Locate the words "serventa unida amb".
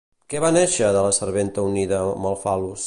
1.19-2.31